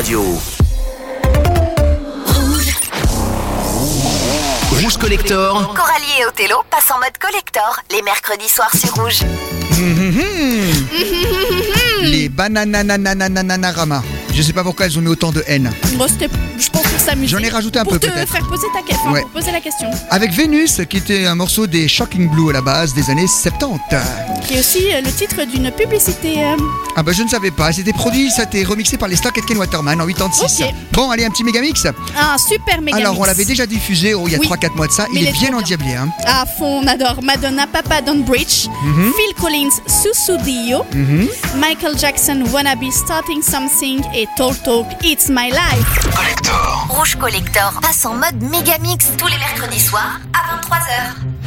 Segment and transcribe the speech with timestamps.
[0.00, 0.24] Radio.
[4.80, 9.20] Rouge Collector, Coralie et Othello passent en mode collector les mercredis soirs sur Rouge.
[12.02, 14.02] Les banananananananarama.
[14.40, 15.70] Je sais pas pourquoi elles ont mis autant de haine.
[15.92, 15.96] Je
[16.70, 17.28] pense pour s'amuser.
[17.28, 18.32] J'en ai rajouté un pour peu, te peut-être.
[18.32, 19.10] faire poser ta.
[19.10, 19.20] Ouais.
[19.20, 19.90] pour poser la question.
[20.08, 23.96] Avec Vénus, qui était un morceau des Shocking Blue à la base des années 70.
[24.46, 26.38] Qui est aussi euh, le titre d'une publicité.
[26.42, 26.56] euh,
[26.96, 29.38] Ah bah je ne savais pas, c'était produit, ça a été remixé par les Stark
[29.46, 30.62] Ken Waterman en 86.
[30.64, 30.74] Ok.
[30.92, 31.84] Bon, allez, un petit mégamix.
[31.84, 32.96] un super méga.
[32.96, 34.48] Alors, on l'avait déjà diffusé oh, il y a Oui.
[34.48, 35.94] 3-4 mois de ça, Mais il est bien endiablé.
[35.94, 36.08] Hein.
[36.24, 39.12] À fond, on adore Madonna, Papa Don't Bridge, Mhm.
[39.14, 40.84] Phil Collins, Susudio,
[41.56, 45.98] Michael Jackson, Wannabe Starting Something et Talk Talk, It's My Life.
[46.14, 46.52] Collector.
[46.88, 51.39] Rouge Collector passe en mode méga mix tous les mercredis soirs à 23h.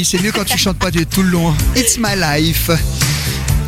[0.00, 1.54] Oui, c'est mieux quand tu chantes pas de tout le long.
[1.76, 2.70] It's my life.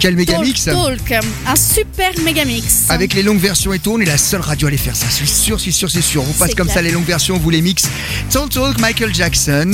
[0.00, 2.86] Quel méga mix Talk, un super méga mix.
[2.88, 5.04] Avec les longues versions et tout, on est la seule radio à les faire ça.
[5.10, 6.24] C'est sûr, c'est sûr, c'est sûr.
[6.26, 7.86] On passe comme ça les longues versions, vous les mix.
[8.30, 9.72] Talk Talk, Michael Jackson.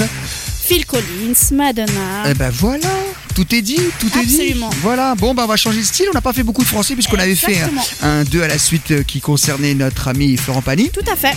[0.64, 2.25] Phil Collins, Madonna.
[2.29, 2.88] Eh ben voilà,
[3.37, 4.40] tout est dit, tout est dit.
[4.40, 4.71] Absolument.
[4.83, 6.07] Voilà, bon bah on va changer de style.
[6.11, 7.61] On n'a pas fait beaucoup de français puisqu'on avait fait
[8.03, 10.90] un 2 à la suite euh, qui concernait notre ami Florent Pagny.
[10.90, 11.37] Tout à fait.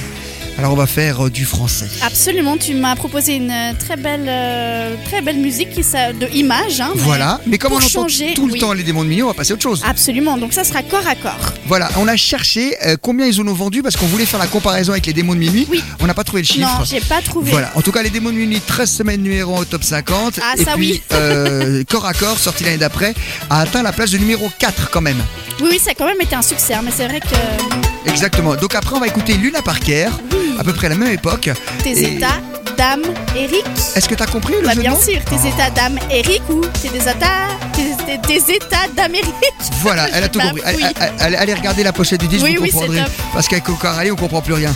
[0.58, 1.88] Alors on va faire euh, du français.
[2.06, 6.80] Absolument, tu m'as proposé une euh, très belle, euh, très belle musique qui de image.
[6.82, 8.60] Hein, Voilà, mais comme on entend changer, tout le oui.
[8.60, 9.82] temps les démons de minuit, on va passer à autre chose.
[9.86, 11.54] Absolument, donc ça sera corps à corps.
[11.66, 14.48] Voilà, on a cherché euh, combien ils en ont vendu parce qu'on voulait faire la
[14.48, 15.68] comparaison avec les démons de minuit.
[15.70, 15.84] Oui.
[16.00, 16.68] On n'a pas trouvé le chiffre.
[16.80, 17.52] Non, j'ai pas trouvé.
[17.52, 20.40] Voilà, en tout cas les démons de minuit, 13 semaines numéro 1 au top 50.
[20.44, 21.02] Ah, et ça, puis oui.
[21.14, 23.14] euh, corps à corps, sorti l'année d'après,
[23.50, 25.22] a atteint la place de numéro 4 quand même.
[25.62, 28.56] Oui, oui, ça a quand même été un succès, hein, mais c'est vrai que Exactement.
[28.56, 30.08] Donc après on va écouter Luna Parker,
[30.60, 31.50] à peu près à la même époque.
[31.84, 32.40] tes Et états
[32.78, 33.04] d'âme,
[33.36, 33.66] Eric.
[33.96, 36.62] Est-ce que tu as compris le Bah, jeu bien sûr, tes états d'âme, Eric ou
[36.82, 39.34] tes états, tes, tes- états d'Amérique.
[39.82, 40.84] Voilà, elle a tout Bah, compris.
[41.20, 43.02] Allez regarder la pochette du disque, Oui, vous oui, comprendrez.
[43.34, 44.74] Parce qu'avec Coca on comprend plus rien.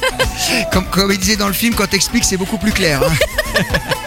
[0.72, 3.00] comme, comme il disait dans le film, quand t'expliques, c'est beaucoup plus clair.
[3.02, 3.62] hein.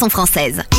[0.00, 0.77] meilleur de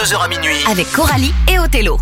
[0.00, 0.56] 22h à minuit.
[0.66, 1.98] Avec Coralie et Othello.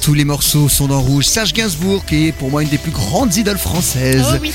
[0.00, 1.26] Tous les morceaux sont dans rouge.
[1.26, 4.24] Serge Gainsbourg, qui est pour moi une des plus grandes idoles françaises.
[4.32, 4.52] Oh oui.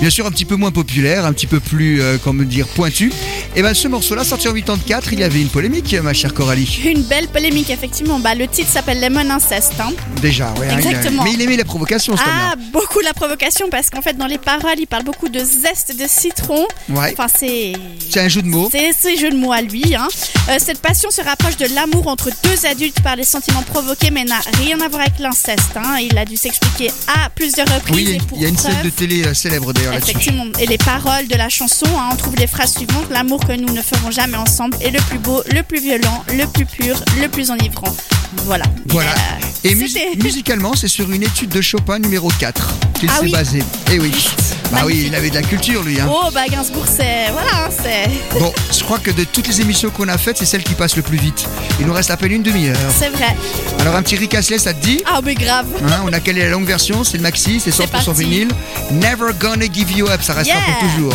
[0.00, 3.12] Bien sûr, un petit peu moins populaire, un petit peu plus, euh, comment dire, pointu.
[3.56, 6.80] Et ben, ce morceau-là, sorti en 84, il y avait une polémique, ma chère Coralie.
[6.84, 8.18] Une belle polémique, effectivement.
[8.18, 9.74] Bah, le titre s'appelle Lemon Incest.
[9.78, 9.92] hein.
[10.20, 10.66] Déjà, ouais.
[10.68, 11.22] hein, Exactement.
[11.22, 14.38] mais il aimait la provocation, ce Ah, beaucoup la provocation parce qu'en fait, dans les
[14.38, 16.66] paroles, il parle beaucoup de zeste de citron.
[16.88, 17.14] Ouais.
[17.16, 17.74] Enfin, c'est.
[18.10, 18.68] C'est un jeu de mots.
[18.72, 19.94] C'est ce jeu de mots à lui.
[19.94, 20.08] Hein.
[20.48, 24.24] Euh, cette passion se rapproche de l'amour entre deux adultes par les sentiments provoqués, mais
[24.24, 25.70] n'a rien à voir avec l'inceste.
[26.02, 27.94] Il a dû s'expliquer à plusieurs reprises.
[27.94, 30.10] Oui, il y a une scène de télé euh, célèbre d'ailleurs là-dessus.
[30.10, 30.46] Effectivement.
[30.58, 33.06] Et les paroles de la chanson, on trouve les phrases suivantes.
[33.10, 36.46] L'amour que nous ne ferons jamais ensemble est le plus beau, le plus violent, le
[36.46, 37.94] plus pur, le plus enivrant.
[38.46, 38.64] Voilà.
[38.88, 39.10] Voilà.
[39.10, 43.24] Euh, Et mus- musicalement, c'est sur une étude de Chopin numéro 4 qu'il Ah s'est
[43.24, 43.32] oui.
[43.32, 43.62] basé.
[43.92, 44.12] Et oui.
[44.72, 46.00] Bah oui, il avait de la culture lui.
[46.00, 46.08] Hein.
[46.10, 47.30] Oh, bah Gainsbourg, c'est.
[47.32, 48.10] Voilà, hein, c'est.
[48.40, 50.96] Bon, je crois que de toutes les émissions qu'on a faites, c'est celle qui passe
[50.96, 51.46] le plus vite.
[51.78, 52.76] Il nous reste à peine une demi-heure.
[52.98, 53.36] C'est vrai.
[53.80, 55.02] Alors un petit ricasslet, ça te dit?
[55.06, 55.66] Ah, mais grave.
[55.86, 58.10] Hein, on a calé la longue version, c'est le maxi, c'est 100% parti.
[58.24, 58.48] vinyle.
[58.90, 60.74] Never gonna give you up, ça restera Yeah.
[60.80, 61.14] pour toujours.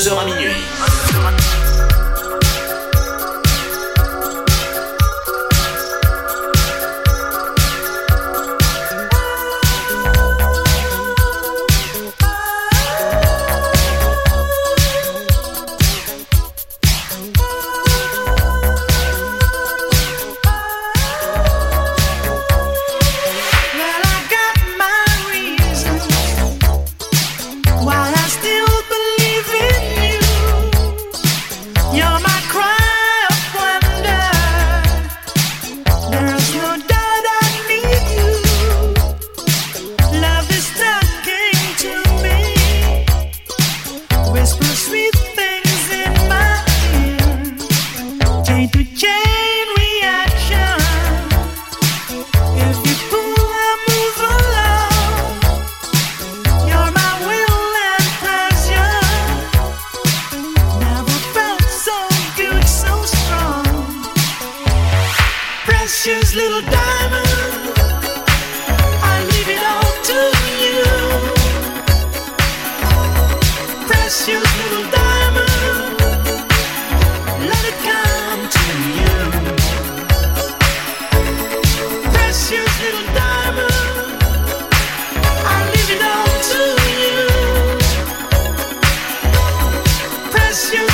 [0.00, 0.39] 22h à minuit.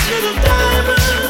[0.09, 1.26] Little diamond.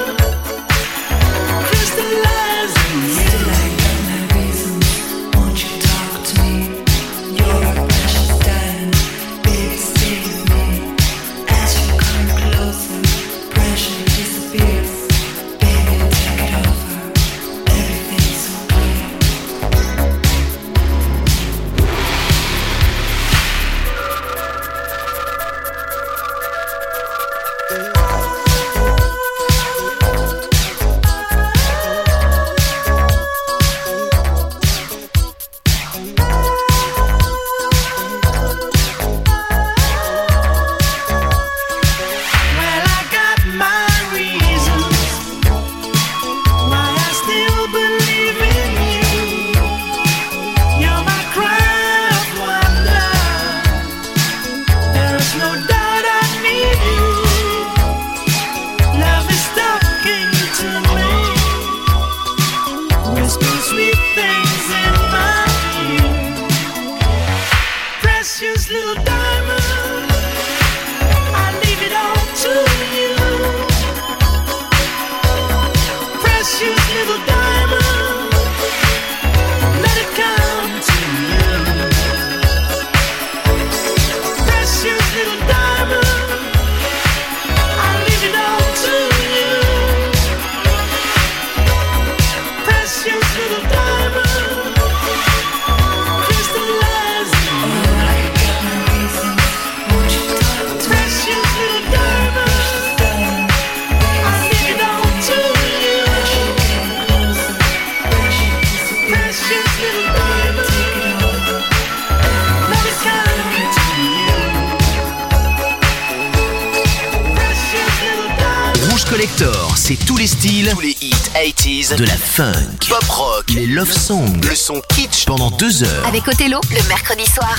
[119.76, 122.55] C'est tous les styles, tous les hits 80s, de la funk,
[122.89, 126.07] pop rock, les love songs, le son kitsch pendant deux heures.
[126.07, 127.55] Avec Othello, le mercredi soir.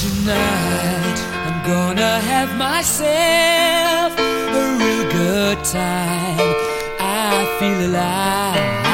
[0.00, 6.54] Tonight, I'm gonna have myself a real good time.
[6.98, 8.93] I feel alive.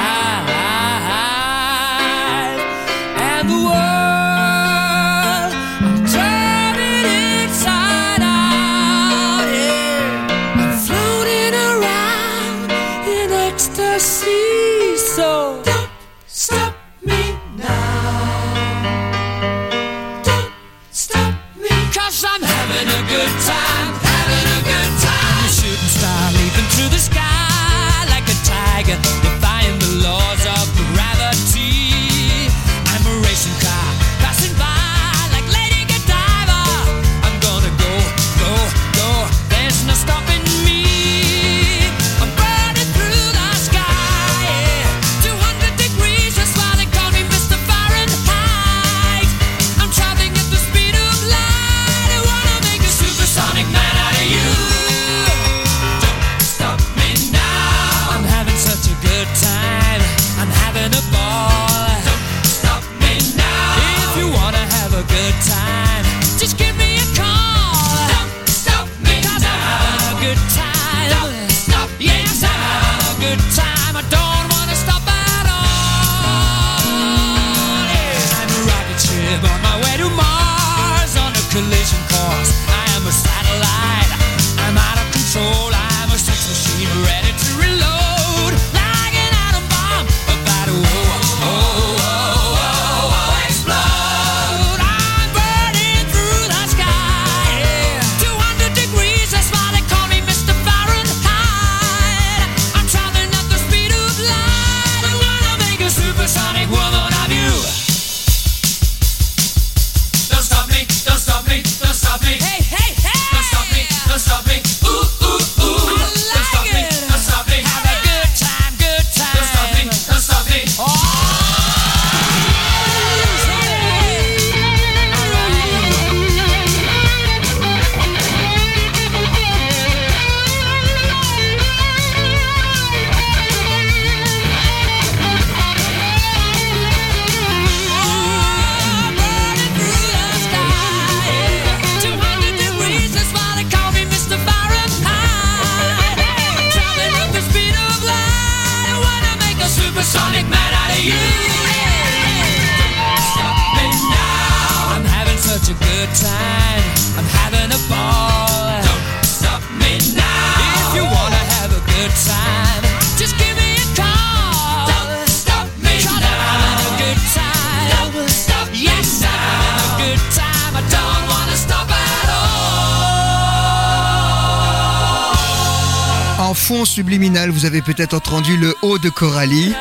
[177.61, 179.75] vous avez peut-être entendu le haut de Coralie.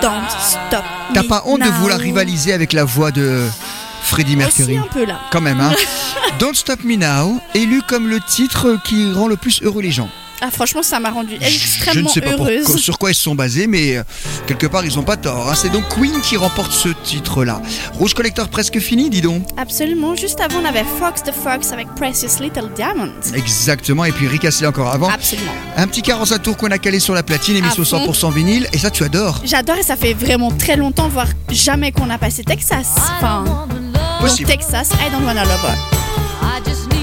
[0.00, 0.82] Don't stop.
[1.12, 3.46] T'as pas honte de vouloir rivaliser avec la voix de
[4.02, 5.20] Freddie Mercury Aussi un peu là.
[5.30, 5.74] Quand même, hein.
[6.38, 10.08] Don't Stop Me Now, élu comme le titre qui rend le plus heureux les gens.
[10.40, 12.76] Ah, franchement, ça m'a rendu extrêmement Je ne sais pas heureuse.
[12.76, 14.02] Sur quoi ils se sont basés, mais euh,
[14.46, 15.50] quelque part, ils n'ont pas tort.
[15.50, 15.54] Hein.
[15.56, 17.60] C'est donc Queen qui remporte ce titre-là.
[17.94, 19.42] Rouge Collector presque fini, dis donc.
[19.56, 20.14] Absolument.
[20.14, 23.12] Juste avant, on avait Fox the Fox avec Precious Little Diamond.
[23.34, 24.04] Exactement.
[24.04, 25.08] Et puis Rick encore avant.
[25.08, 25.52] Absolument.
[25.76, 28.68] Un petit carrosse à tour qu'on a calé sur la platine, émission ah 100% vinyle.
[28.72, 29.40] Et ça, tu adores.
[29.44, 32.94] J'adore et ça fait vraiment très longtemps, voire jamais qu'on a passé Texas.
[33.16, 33.44] Enfin,
[34.46, 36.97] Texas, I don't wanna love her.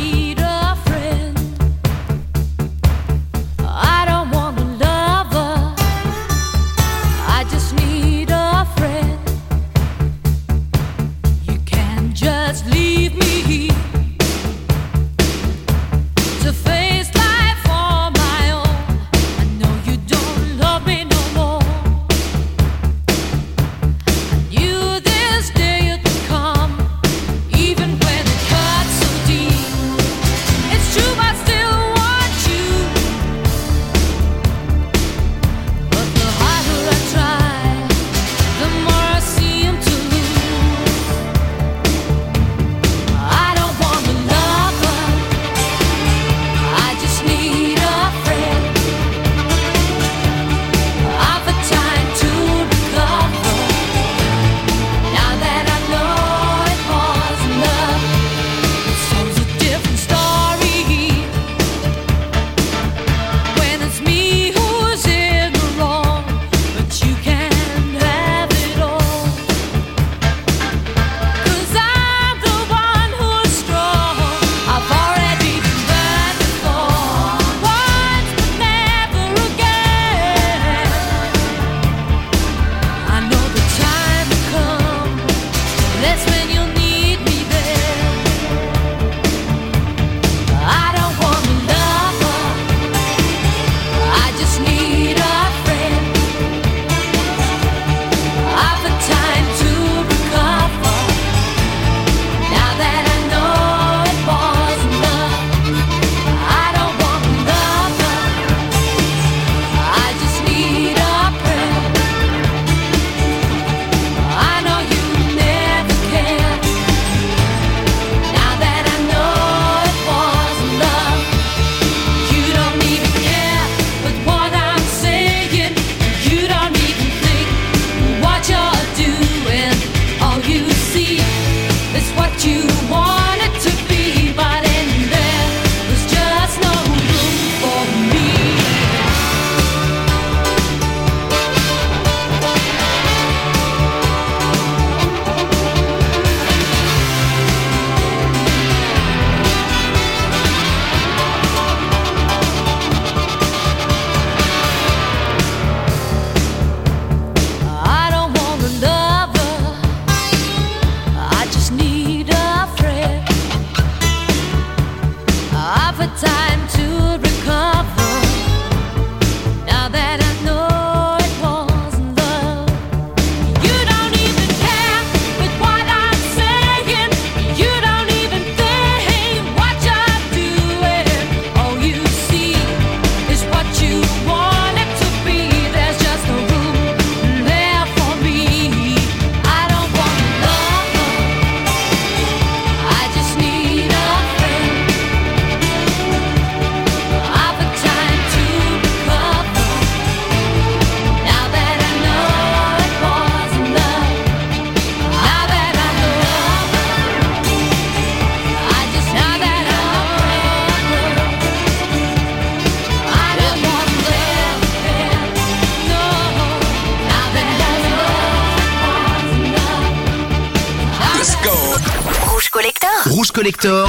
[223.36, 223.84] Collector.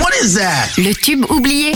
[0.00, 0.70] What is that?
[0.78, 1.74] le tube oublié.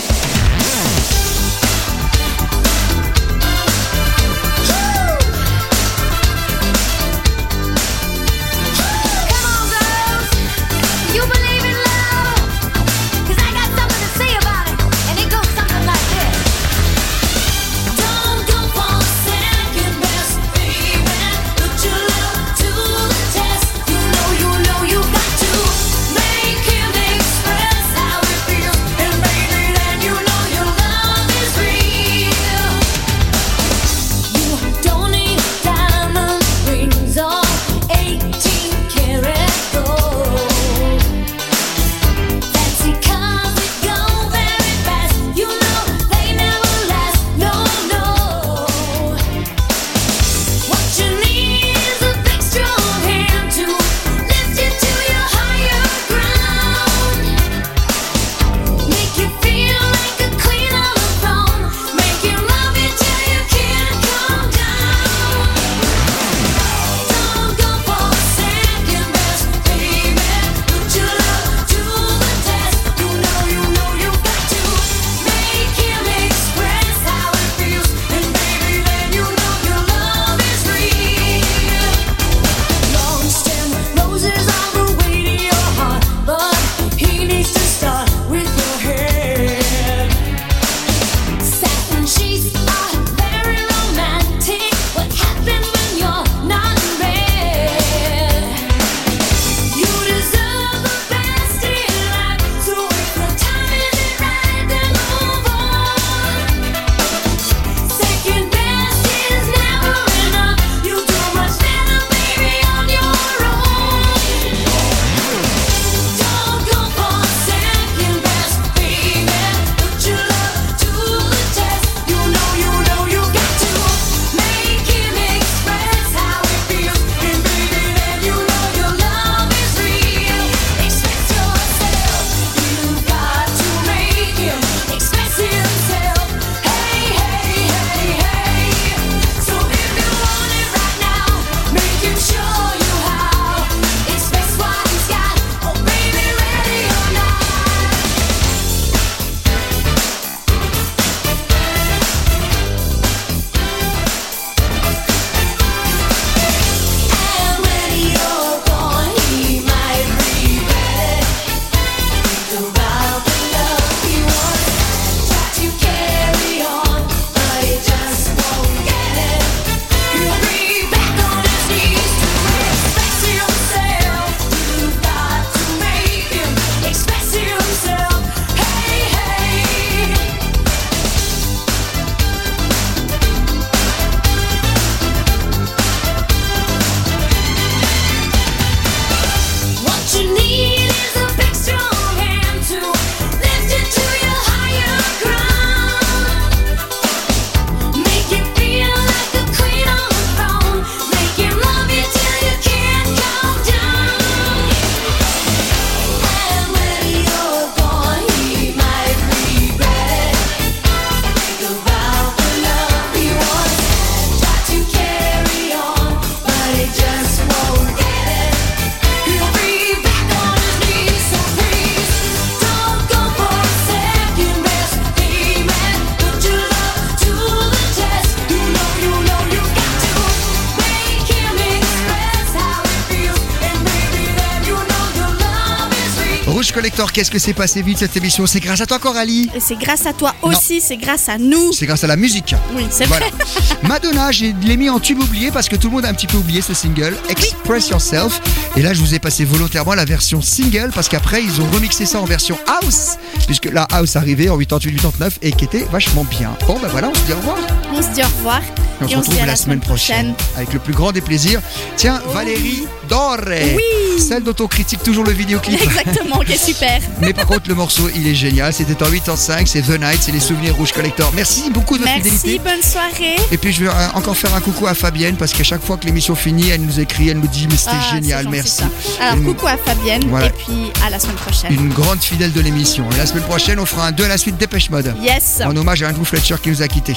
[237.03, 238.47] Collector, qu'est-ce que c'est passé vite cette émission?
[238.47, 241.73] C'est grâce à toi Coralie Et c'est grâce à toi aussi, c'est grâce à nous.
[241.73, 242.55] C'est grâce à la musique.
[242.77, 243.27] Oui, c'est Voilà.
[243.27, 243.45] vrai.
[243.83, 246.29] Madonna, j'ai l'ai mis en tube oublié parce que tout le monde a un petit
[246.29, 248.41] peu oublié ce single, Express Yourself.
[248.77, 252.07] Et là, je vous ai passé volontairement la version single parce qu'après, ils ont remixé
[252.07, 256.57] ça en version house, puisque la house arrivait en 88-89 et qui était vachement bien.
[256.69, 257.59] Bon, ben voilà, on se dit au revoir.
[257.93, 258.61] On se dit au revoir.
[259.01, 261.61] Et on se retrouve la, semaine prochaine avec le plus grand des plaisirs.
[261.97, 264.21] Tiens, Valérie Doré, Oui.
[264.23, 265.83] celle dont on critique toujours le vidéoclip.
[265.83, 266.92] Exactement, qui est super.
[267.21, 268.73] Mais par contre, le morceau, il est génial.
[268.73, 271.33] C'était en 8 en 5, c'est The Night, c'est les souvenirs rouges collector.
[271.35, 272.63] Merci beaucoup de votre Merci, fidélité.
[272.65, 273.37] bonne soirée.
[273.51, 275.97] Et puis je vais euh, encore faire un coucou à Fabienne parce qu'à chaque fois
[275.97, 278.77] que l'émission finit, elle nous écrit, elle nous dit mais c'était Ah, génial, merci.
[278.77, 278.85] ça.
[279.21, 280.47] Alors, Une- coucou à Fabienne Voilà.
[280.47, 281.73] et puis à la semaine prochaine.
[281.73, 283.05] Une grande fidèle de l'émission.
[283.15, 285.15] Et la semaine prochaine, on fera un 2 à la suite Dépêche Mode.
[285.23, 285.61] Yes.
[285.65, 287.17] En hommage à Andrew Fletcher qui nous a quittés.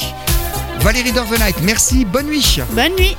[0.82, 2.60] Valérie Dor The Night, merci, bonne nuit.
[2.72, 3.16] Bonne nuit.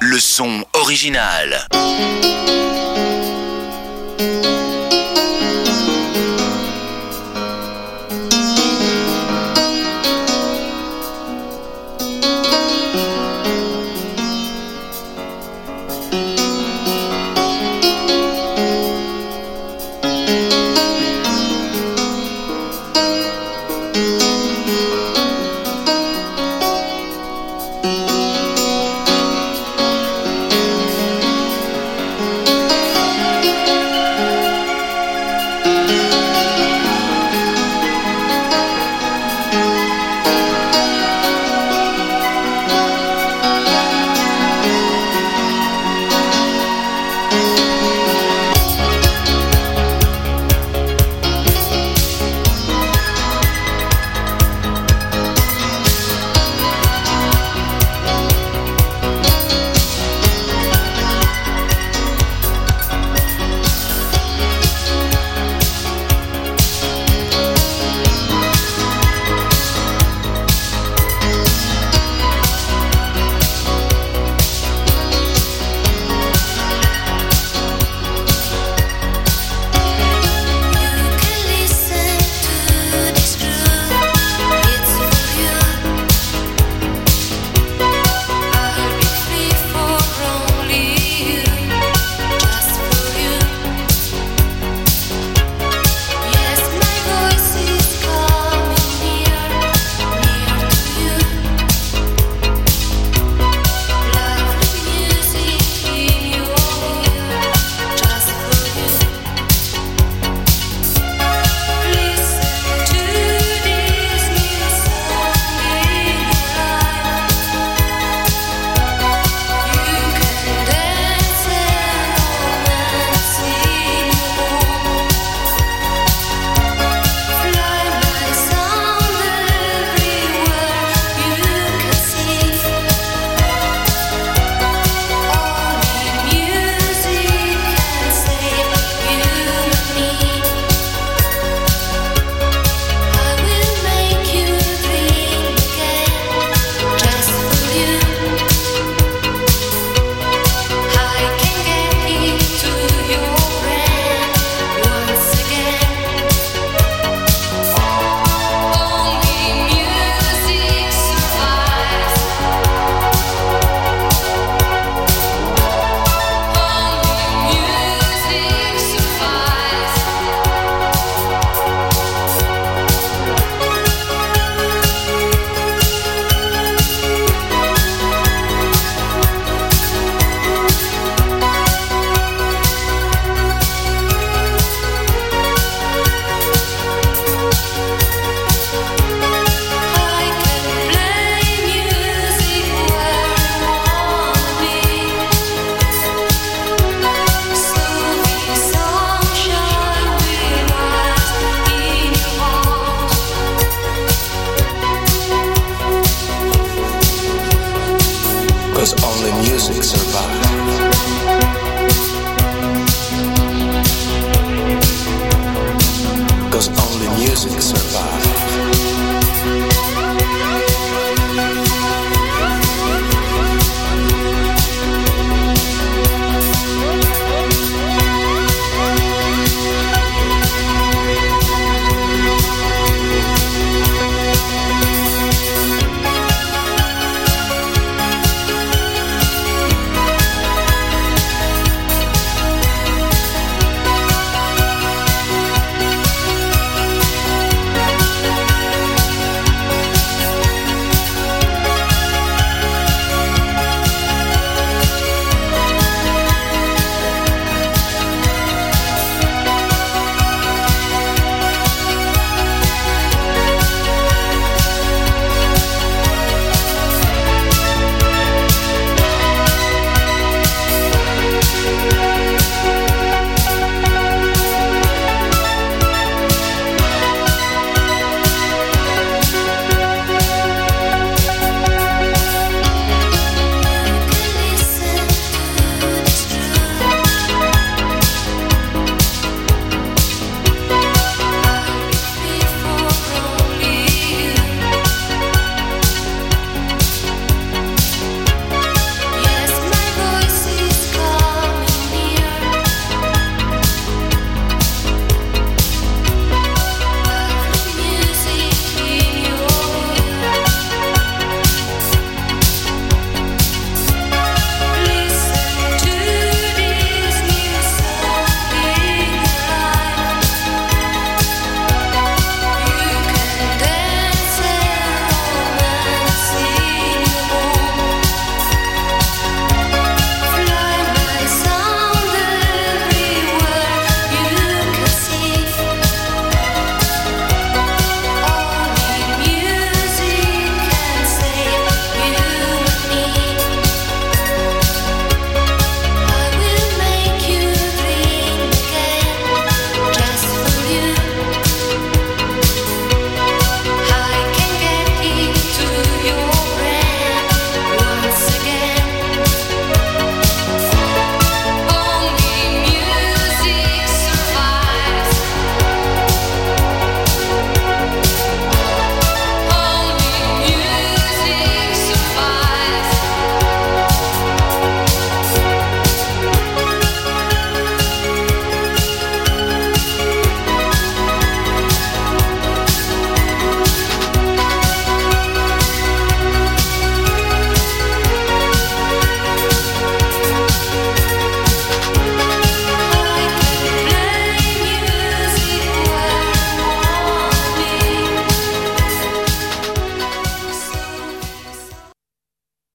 [0.00, 1.66] Le son original.